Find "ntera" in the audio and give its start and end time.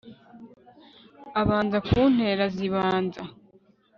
2.13-2.45